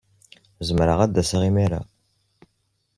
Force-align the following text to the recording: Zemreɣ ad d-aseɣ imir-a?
Zemreɣ 0.67 0.99
ad 1.01 1.11
d-aseɣ 1.13 1.41
imir-a? 1.49 1.81